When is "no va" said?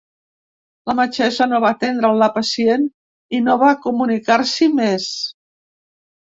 1.51-1.69, 3.49-3.75